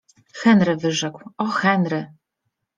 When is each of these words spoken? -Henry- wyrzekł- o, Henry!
-Henry- 0.43 0.75
wyrzekł- 0.77 1.29
o, 1.37 1.45
Henry! 1.47 2.13